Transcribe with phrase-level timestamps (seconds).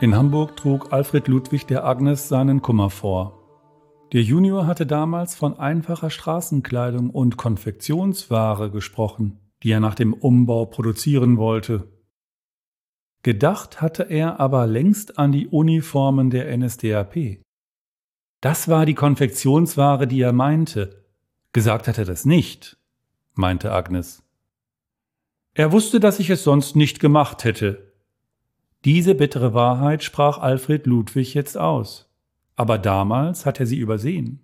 [0.00, 3.38] In Hamburg trug Alfred Ludwig der Agnes seinen Kummer vor.
[4.14, 10.64] Der Junior hatte damals von einfacher Straßenkleidung und Konfektionsware gesprochen, die er nach dem Umbau
[10.64, 11.92] produzieren wollte.
[13.22, 17.42] Gedacht hatte er aber längst an die Uniformen der NSDAP.
[18.40, 21.04] Das war die Konfektionsware, die er meinte.
[21.52, 22.78] Gesagt hat er das nicht,
[23.34, 24.22] meinte Agnes.
[25.52, 27.89] Er wusste, dass ich es sonst nicht gemacht hätte.
[28.84, 32.10] Diese bittere Wahrheit sprach Alfred Ludwig jetzt aus
[32.60, 34.40] aber damals hat er sie übersehen.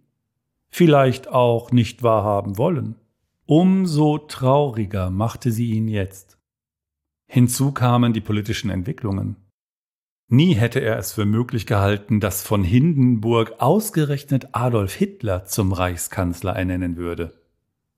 [0.70, 2.94] Vielleicht auch nicht wahrhaben wollen.
[3.44, 6.38] Umso trauriger machte sie ihn jetzt.
[7.26, 9.36] Hinzu kamen die politischen Entwicklungen.
[10.28, 16.56] Nie hätte er es für möglich gehalten, dass von Hindenburg ausgerechnet Adolf Hitler zum Reichskanzler
[16.56, 17.34] ernennen würde.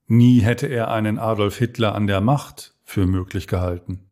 [0.07, 4.08] Nie hätte er einen Adolf Hitler an der Macht für möglich gehalten.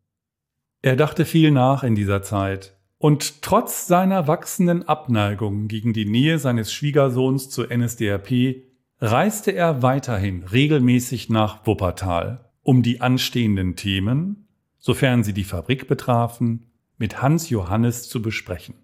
[0.80, 6.38] Er dachte viel nach in dieser Zeit, und trotz seiner wachsenden Abneigung gegen die Nähe
[6.38, 8.64] seines Schwiegersohns zur NSDAP
[9.00, 16.66] reiste er weiterhin regelmäßig nach Wuppertal, um die anstehenden Themen, sofern sie die Fabrik betrafen,
[16.96, 18.74] mit Hans Johannes zu besprechen.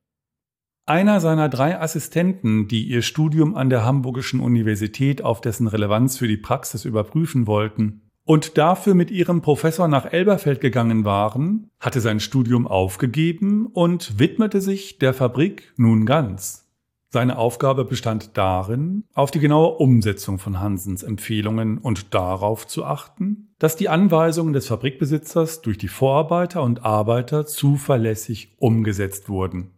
[0.86, 6.28] Einer seiner drei Assistenten, die ihr Studium an der Hamburgischen Universität auf dessen Relevanz für
[6.28, 12.20] die Praxis überprüfen wollten, und dafür mit ihrem Professor nach Elberfeld gegangen waren, hatte sein
[12.20, 16.64] Studium aufgegeben und widmete sich der Fabrik nun ganz.
[17.10, 23.54] Seine Aufgabe bestand darin, auf die genaue Umsetzung von Hansens Empfehlungen und darauf zu achten,
[23.60, 29.70] dass die Anweisungen des Fabrikbesitzers durch die Vorarbeiter und Arbeiter zuverlässig umgesetzt wurden.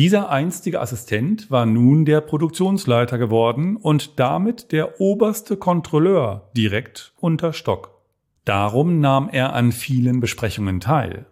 [0.00, 7.52] Dieser einstige Assistent war nun der Produktionsleiter geworden und damit der oberste Kontrolleur direkt unter
[7.52, 8.00] Stock.
[8.46, 11.26] Darum nahm er an vielen Besprechungen teil.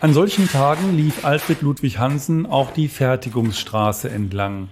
[0.00, 4.68] An solchen Tagen lief Alfred Ludwig Hansen auch die Fertigungsstraße entlang.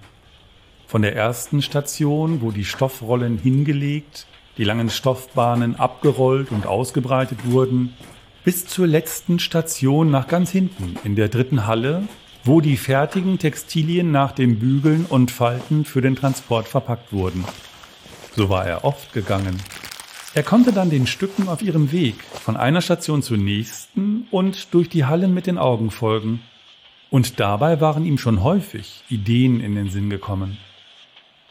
[0.87, 7.97] Von der ersten Station, wo die Stoffrollen hingelegt, die langen Stoffbahnen abgerollt und ausgebreitet wurden,
[8.45, 12.09] bis zur letzten Station nach ganz hinten in der dritten Halle,
[12.45, 17.45] wo die fertigen Textilien nach dem Bügeln und Falten für den Transport verpackt wurden.
[18.35, 19.61] So war er oft gegangen.
[20.33, 24.89] Er konnte dann den Stücken auf ihrem Weg von einer Station zur nächsten und durch
[24.89, 26.41] die Hallen mit den Augen folgen.
[27.11, 30.57] Und dabei waren ihm schon häufig Ideen in den Sinn gekommen.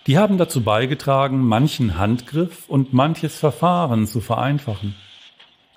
[0.08, 4.96] Die haben dazu beigetragen, manchen Handgriff und manches Verfahren zu vereinfachen.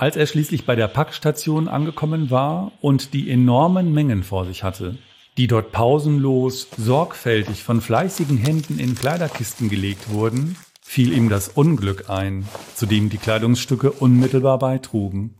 [0.02, 4.98] Als er schließlich bei der Packstation angekommen war und die enormen Mengen vor sich hatte,
[5.36, 12.10] die dort pausenlos, sorgfältig von fleißigen Händen in Kleiderkisten gelegt wurden, fiel ihm das Unglück
[12.10, 15.36] ein, zu dem die Kleidungsstücke unmittelbar beitrugen.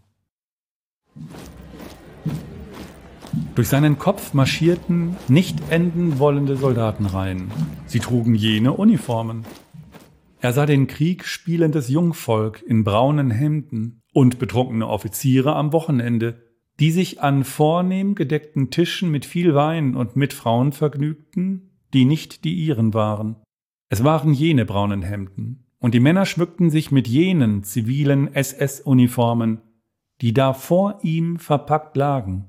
[3.56, 7.50] Durch seinen Kopf marschierten nicht enden wollende Soldatenreihen.
[7.86, 9.44] Sie trugen jene Uniformen.
[10.40, 16.42] Er sah den Krieg spielendes Jungvolk in braunen Hemden, und betrunkene Offiziere am Wochenende,
[16.80, 22.44] die sich an vornehm gedeckten Tischen mit viel Wein und mit Frauen vergnügten, die nicht
[22.44, 23.36] die ihren waren.
[23.88, 29.60] Es waren jene braunen Hemden, und die Männer schmückten sich mit jenen zivilen SS-Uniformen,
[30.20, 32.46] die da vor ihm verpackt lagen.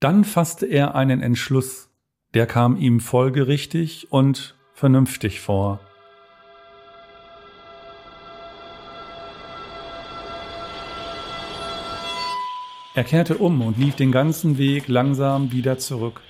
[0.00, 1.90] Dann fasste er einen Entschluss,
[2.34, 5.80] der kam ihm folgerichtig und vernünftig vor.
[12.98, 16.20] Er kehrte um und lief den ganzen Weg langsam wieder zurück.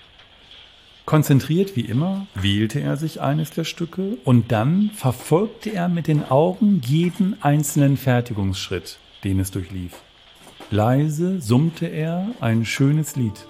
[1.06, 6.24] Konzentriert wie immer wählte er sich eines der Stücke und dann verfolgte er mit den
[6.30, 9.94] Augen jeden einzelnen Fertigungsschritt, den es durchlief.
[10.70, 13.46] Leise summte er ein schönes Lied.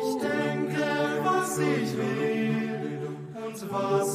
[0.00, 0.84] Ich denke,
[1.24, 4.07] was ich will und was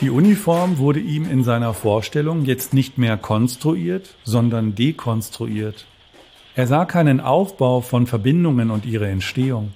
[0.00, 5.86] Die Uniform wurde ihm in seiner Vorstellung jetzt nicht mehr konstruiert, sondern dekonstruiert.
[6.54, 9.72] Er sah keinen Aufbau von Verbindungen und ihre Entstehung.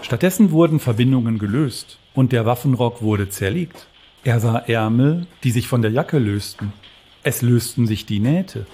[0.00, 3.88] Stattdessen wurden Verbindungen gelöst und der Waffenrock wurde zerlegt.
[4.22, 6.72] Er sah Ärmel, die sich von der Jacke lösten.
[7.24, 8.64] Es lösten sich die Nähte.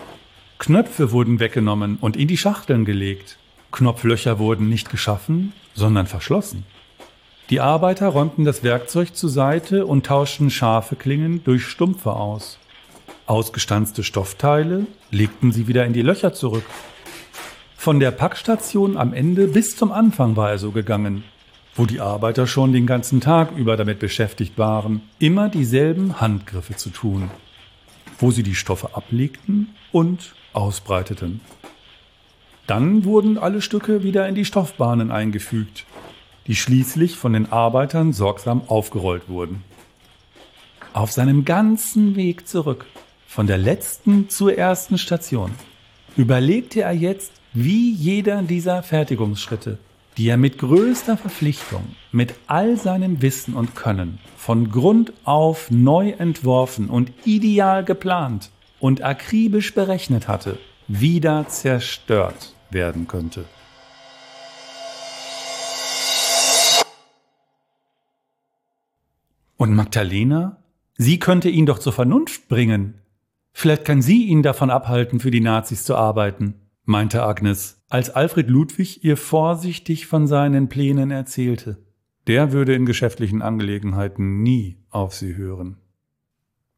[0.59, 3.39] Knöpfe wurden weggenommen und in die Schachteln gelegt.
[3.73, 6.67] Knopflöcher wurden nicht geschaffen, sondern verschlossen.
[7.51, 12.59] Die Arbeiter räumten das Werkzeug zur Seite und tauschten scharfe Klingen durch stumpfe aus.
[13.27, 16.65] Ausgestanzte Stoffteile legten sie wieder in die Löcher zurück.
[17.77, 21.23] Von der Packstation am Ende bis zum Anfang war er so gegangen,
[21.75, 26.89] wo die Arbeiter schon den ganzen Tag über damit beschäftigt waren, immer dieselben Handgriffe zu
[26.89, 27.31] tun,
[28.19, 31.43] wo sie die Stoffe ablegten und ausbreiteten.
[32.67, 35.85] Dann wurden alle Stücke wieder in die Stoffbahnen eingefügt,
[36.47, 39.65] die schließlich von den Arbeitern sorgsam aufgerollt wurden.
[40.93, 42.87] Auf seinem ganzen Weg zurück,
[43.27, 45.51] von der letzten zur ersten Station,
[46.17, 49.79] überlegte er jetzt, wie jeder dieser Fertigungsschritte,
[50.17, 56.11] die er mit größter Verpflichtung, mit all seinem Wissen und Können, von Grund auf neu
[56.11, 63.47] entworfen und ideal geplant und akribisch berechnet hatte, wieder zerstört werden könnte.
[69.57, 70.63] Und Magdalena?
[70.97, 73.01] Sie könnte ihn doch zur Vernunft bringen.
[73.53, 76.55] Vielleicht kann sie ihn davon abhalten, für die Nazis zu arbeiten,
[76.85, 81.79] meinte Agnes, als Alfred Ludwig ihr vorsichtig von seinen Plänen erzählte.
[82.27, 85.77] Der würde in geschäftlichen Angelegenheiten nie auf sie hören.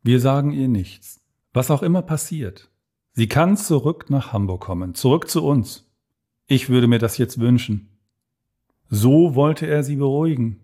[0.03, 1.21] Wir sagen ihr nichts.
[1.53, 2.71] Was auch immer passiert.
[3.13, 5.91] Sie kann zurück nach Hamburg kommen, zurück zu uns.
[6.47, 7.89] Ich würde mir das jetzt wünschen.
[8.91, 10.61] So wollte er sie beruhigen.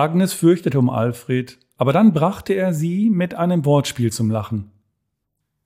[0.00, 4.70] Agnes fürchtete um Alfred, aber dann brachte er sie mit einem Wortspiel zum Lachen.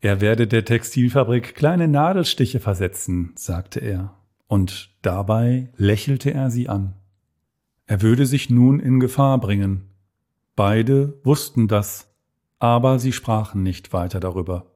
[0.01, 4.17] Er werde der Textilfabrik kleine Nadelstiche versetzen, sagte er,
[4.49, 6.95] und dabei lächelte er sie an.
[7.87, 9.91] Er würde sich nun in Gefahr bringen.
[10.57, 12.13] Beide wussten das,
[12.59, 14.74] aber sie sprachen nicht weiter darüber.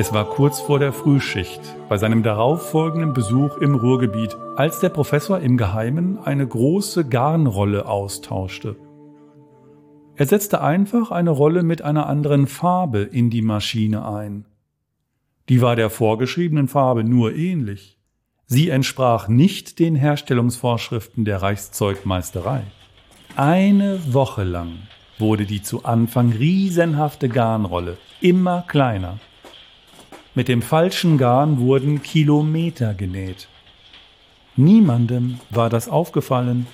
[0.00, 5.40] Es war kurz vor der Frühschicht, bei seinem darauffolgenden Besuch im Ruhrgebiet, als der Professor
[5.40, 8.76] im Geheimen eine große Garnrolle austauschte.
[10.16, 14.46] Er setzte einfach eine Rolle mit einer anderen Farbe in die Maschine ein.
[15.50, 17.98] Die war der vorgeschriebenen Farbe nur ähnlich.
[18.46, 22.62] Sie entsprach nicht den Herstellungsvorschriften der Reichszeugmeisterei.
[23.36, 24.78] Eine Woche lang
[25.18, 29.18] wurde die zu Anfang riesenhafte Garnrolle immer kleiner
[30.34, 33.48] mit dem falschen Garn wurden Kilometer genäht.
[34.56, 36.66] Niemandem war das aufgefallen.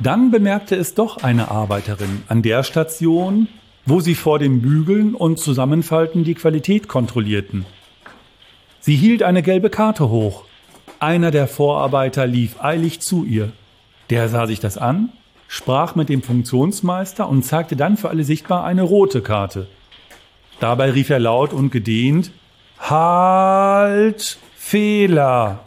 [0.00, 3.48] Dann bemerkte es doch eine Arbeiterin an der Station,
[3.86, 7.66] wo sie vor dem Bügeln und Zusammenfalten die Qualität kontrollierten.
[8.80, 10.44] Sie hielt eine gelbe Karte hoch.
[11.00, 13.52] Einer der Vorarbeiter lief eilig zu ihr.
[14.08, 15.10] Der sah sich das an,
[15.48, 19.68] sprach mit dem Funktionsmeister und zeigte dann für alle sichtbar eine rote Karte.
[20.60, 22.32] Dabei rief er laut und gedehnt
[22.90, 24.36] Halt!
[24.56, 25.64] Fehler!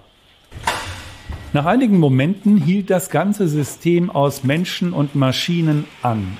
[1.54, 6.38] Nach einigen Momenten hielt das ganze System aus Menschen und Maschinen an.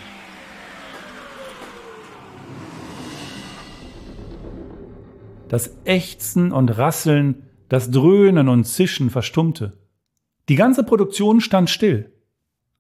[5.48, 9.78] Das Ächzen und Rasseln, das Dröhnen und Zischen verstummte.
[10.50, 12.12] Die ganze Produktion stand still.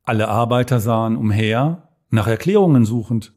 [0.03, 3.33] Alle Arbeiter sahen umher, nach Erklärungen suchend.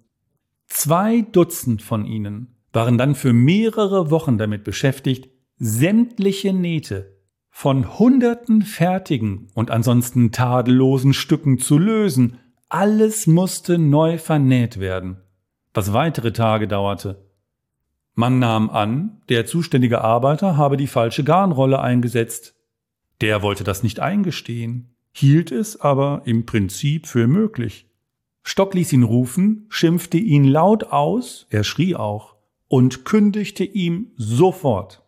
[0.66, 7.16] Zwei Dutzend von ihnen waren dann für mehrere Wochen damit beschäftigt, sämtliche Nähte
[7.48, 12.38] von hunderten fertigen und ansonsten tadellosen Stücken zu lösen.
[12.68, 15.22] Alles musste neu vernäht werden,
[15.72, 17.24] was weitere Tage dauerte.
[18.14, 22.56] Man nahm an, der zuständige Arbeiter habe die falsche Garnrolle eingesetzt.
[23.22, 27.88] Der wollte das nicht eingestehen, hielt es aber im Prinzip für möglich.
[28.42, 32.35] Stock ließ ihn rufen, schimpfte ihn laut aus, er schrie auch
[32.68, 35.02] und kündigte ihm sofort.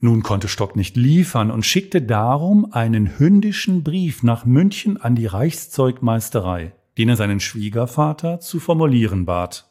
[0.00, 5.26] Nun konnte Stock nicht liefern und schickte darum einen hündischen Brief nach München an die
[5.26, 9.70] Reichszeugmeisterei, den er seinen Schwiegervater zu formulieren bat.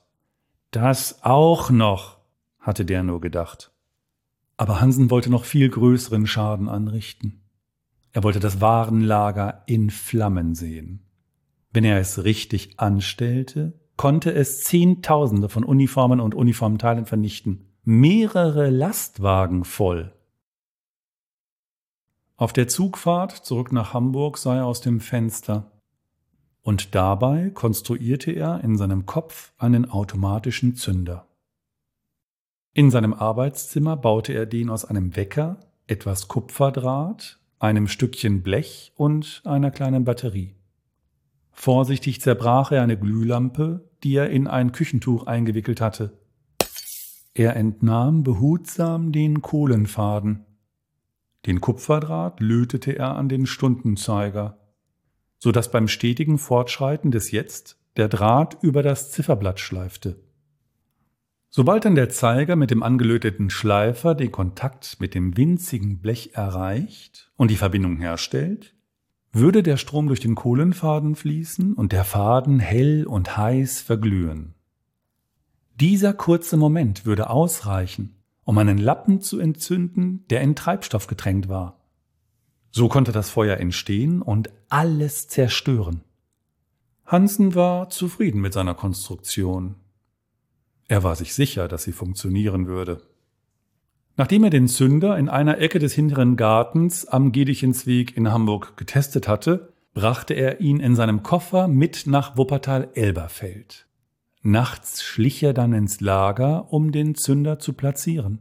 [0.71, 2.17] Das auch noch,
[2.59, 3.71] hatte der nur gedacht.
[4.55, 7.41] Aber Hansen wollte noch viel größeren Schaden anrichten.
[8.11, 11.05] Er wollte das Warenlager in Flammen sehen.
[11.71, 17.65] Wenn er es richtig anstellte, konnte es Zehntausende von Uniformen und Uniformteilen vernichten.
[17.83, 20.13] Mehrere Lastwagen voll.
[22.37, 25.73] Auf der Zugfahrt zurück nach Hamburg sah er aus dem Fenster.
[26.61, 31.27] Und dabei konstruierte er in seinem Kopf einen automatischen Zünder.
[32.73, 39.41] In seinem Arbeitszimmer baute er den aus einem Wecker, etwas Kupferdraht, einem Stückchen Blech und
[39.43, 40.55] einer kleinen Batterie.
[41.61, 46.17] Vorsichtig zerbrach er eine Glühlampe, die er in ein Küchentuch eingewickelt hatte.
[47.33, 50.45] Er entnahm behutsam den Kohlenfaden.
[51.45, 54.57] Den Kupferdraht lötete er an den Stundenzeiger,
[55.37, 60.23] so dass beim stetigen Fortschreiten des Jetzt der Draht über das Zifferblatt schleifte.
[61.49, 67.33] Sobald dann der Zeiger mit dem angelöteten Schleifer den Kontakt mit dem winzigen Blech erreicht
[67.35, 68.78] und die Verbindung herstellt,
[69.31, 74.55] würde der Strom durch den Kohlenfaden fließen und der Faden hell und heiß verglühen.
[75.79, 81.79] Dieser kurze Moment würde ausreichen, um einen Lappen zu entzünden, der in Treibstoff getränkt war.
[82.71, 86.01] So konnte das Feuer entstehen und alles zerstören.
[87.05, 89.75] Hansen war zufrieden mit seiner Konstruktion.
[90.87, 93.01] Er war sich sicher, dass sie funktionieren würde.
[94.19, 99.29] Nachdem er den Zünder in einer Ecke des hinteren Gartens am Gedichensweg in Hamburg getestet
[99.29, 103.87] hatte, brachte er ihn in seinem Koffer mit nach Wuppertal-Elberfeld.
[104.41, 108.39] Nachts schlich er dann ins Lager, um den Zünder zu platzieren.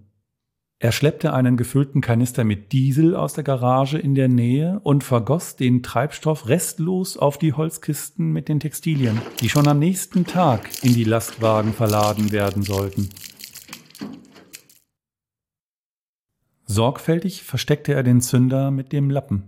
[0.81, 5.55] Er schleppte einen gefüllten Kanister mit Diesel aus der Garage in der Nähe und vergoss
[5.55, 10.95] den Treibstoff restlos auf die Holzkisten mit den Textilien, die schon am nächsten Tag in
[10.95, 13.11] die Lastwagen verladen werden sollten.
[16.71, 19.45] Sorgfältig versteckte er den Zünder mit dem Lappen.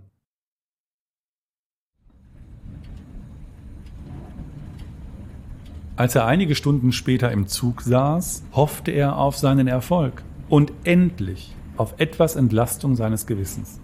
[5.95, 11.55] Als er einige Stunden später im Zug saß, hoffte er auf seinen Erfolg und endlich
[11.77, 13.79] auf etwas Entlastung seines Gewissens.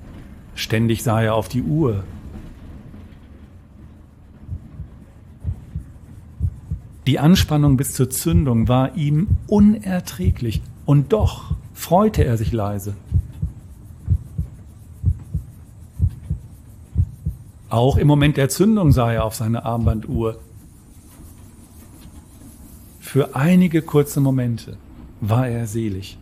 [0.56, 2.06] Ständig sah er auf die Uhr.
[7.06, 12.96] Die Anspannung bis zur Zündung war ihm unerträglich, und doch freute er sich leise.
[17.78, 20.40] Auch im Moment der Zündung sah er auf seine Armbanduhr.
[23.00, 24.78] Für einige kurze Momente
[25.22, 26.18] war er selig.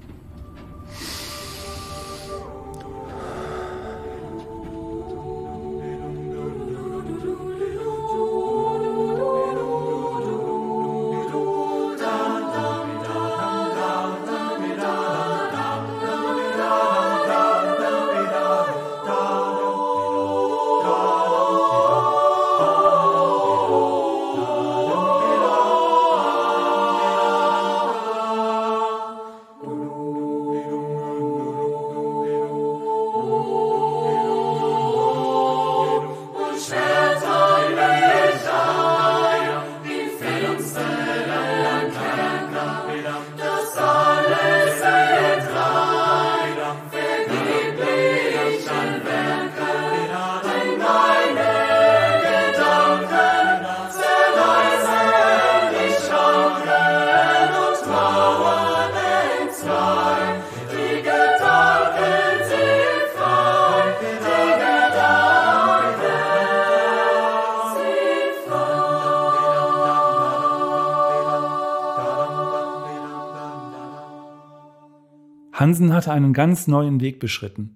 [75.76, 77.76] Hansen hatte einen ganz neuen Weg beschritten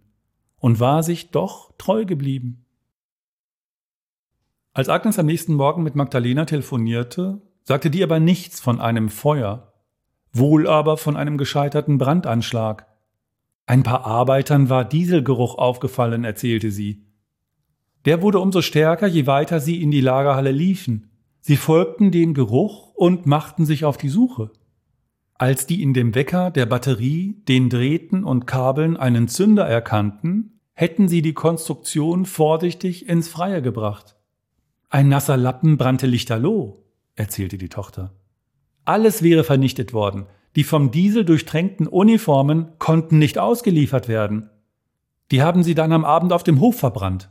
[0.58, 2.66] und war sich doch treu geblieben.
[4.72, 9.74] Als Agnes am nächsten Morgen mit Magdalena telefonierte, sagte die aber nichts von einem Feuer,
[10.32, 12.88] wohl aber von einem gescheiterten Brandanschlag.
[13.66, 17.06] Ein paar Arbeitern war Dieselgeruch aufgefallen, erzählte sie.
[18.06, 21.12] Der wurde umso stärker, je weiter sie in die Lagerhalle liefen.
[21.42, 24.52] Sie folgten dem Geruch und machten sich auf die Suche.
[25.40, 31.08] Als die in dem Wecker, der Batterie, den Drähten und Kabeln einen Zünder erkannten, hätten
[31.08, 34.18] sie die Konstruktion vorsichtig ins Freie gebracht.
[34.90, 36.84] Ein nasser Lappen brannte lichterloh,
[37.16, 38.14] erzählte die Tochter.
[38.84, 44.50] Alles wäre vernichtet worden, Die vom Diesel durchtränkten Uniformen konnten nicht ausgeliefert werden.
[45.32, 47.30] Die haben sie dann am Abend auf dem Hof verbrannt.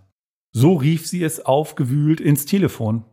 [0.52, 3.04] So rief sie es aufgewühlt ins Telefon.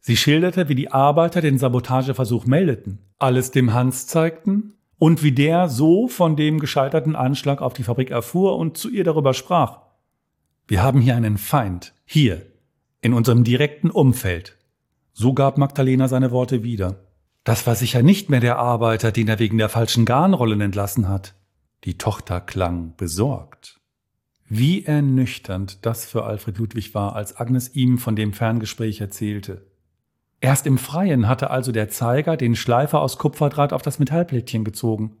[0.00, 5.68] Sie schilderte, wie die Arbeiter den Sabotageversuch meldeten, alles dem Hans zeigten und wie der
[5.68, 9.80] so von dem gescheiterten Anschlag auf die Fabrik erfuhr und zu ihr darüber sprach.
[10.66, 12.46] Wir haben hier einen Feind, hier,
[13.00, 14.56] in unserem direkten Umfeld.
[15.12, 17.04] So gab Magdalena seine Worte wieder.
[17.44, 21.34] Das war sicher nicht mehr der Arbeiter, den er wegen der falschen Garnrollen entlassen hat.
[21.84, 23.80] Die Tochter klang besorgt.
[24.48, 29.67] Wie ernüchternd das für Alfred Ludwig war, als Agnes ihm von dem Ferngespräch erzählte.
[30.40, 35.16] Erst im Freien hatte also der Zeiger den Schleifer aus Kupferdraht auf das Metallplättchen gezogen.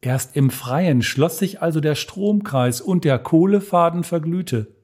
[0.00, 4.74] Erst im Freien schloss sich also der Stromkreis und der Kohlefaden verglühte.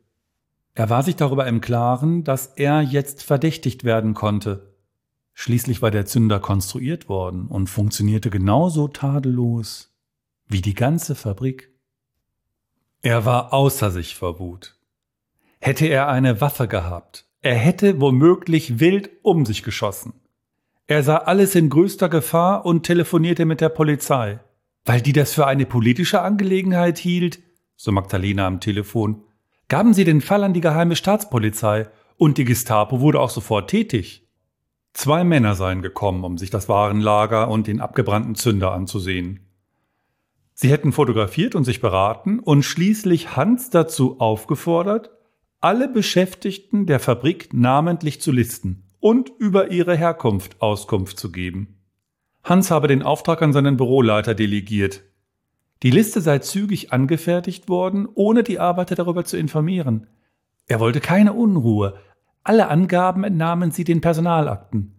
[0.75, 4.75] Er war sich darüber im Klaren, dass er jetzt verdächtigt werden konnte.
[5.35, 9.92] Schließlich war der Zünder konstruiert worden und funktionierte genauso tadellos
[10.48, 11.70] wie die ganze Fabrik.
[13.03, 14.77] Er war außer sich vor Wut.
[15.61, 20.14] Hätte er eine Waffe gehabt, er hätte womöglich wild um sich geschossen.
[20.87, 24.40] Er sah alles in größter Gefahr und telefonierte mit der Polizei.
[24.85, 27.40] Weil die das für eine politische Angelegenheit hielt,
[27.77, 29.22] so Magdalena am Telefon,
[29.68, 34.27] gaben sie den Fall an die geheime Staatspolizei und die Gestapo wurde auch sofort tätig.
[34.94, 39.40] Zwei Männer seien gekommen, um sich das Warenlager und den abgebrannten Zünder anzusehen.
[40.55, 45.11] Sie hätten fotografiert und sich beraten und schließlich Hans dazu aufgefordert,
[45.61, 51.81] alle Beschäftigten der Fabrik namentlich zu listen und über ihre Herkunft Auskunft zu geben.
[52.44, 55.03] Hans habe den Auftrag an seinen Büroleiter delegiert.
[55.83, 60.07] Die Liste sei zügig angefertigt worden, ohne die Arbeiter darüber zu informieren.
[60.66, 61.94] Er wollte keine Unruhe.
[62.44, 64.94] Alle Angaben entnahmen sie den Personalakten.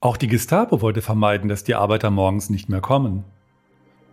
[0.00, 3.24] Auch die Gestapo wollte vermeiden, dass die Arbeiter morgens nicht mehr kommen.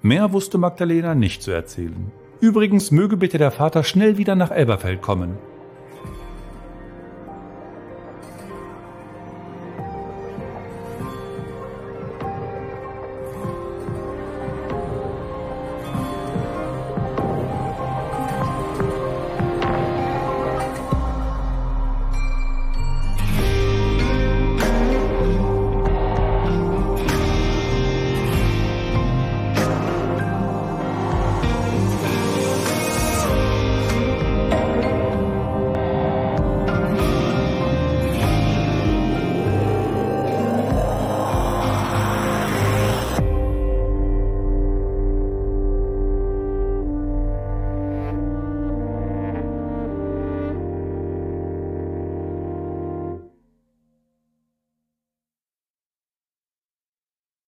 [0.03, 2.11] Mehr wusste Magdalena nicht zu erzählen.
[2.41, 5.37] Übrigens möge bitte der Vater schnell wieder nach Elberfeld kommen.